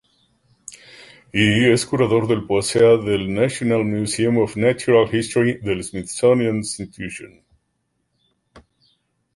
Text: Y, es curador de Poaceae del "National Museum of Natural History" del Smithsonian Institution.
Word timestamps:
Y, 1.31 1.69
es 1.71 1.85
curador 1.85 2.27
de 2.27 2.37
Poaceae 2.37 2.97
del 3.03 3.31
"National 3.31 3.85
Museum 3.85 4.39
of 4.39 4.55
Natural 4.57 5.07
History" 5.13 5.59
del 5.61 5.83
Smithsonian 5.83 6.55
Institution. 6.55 7.45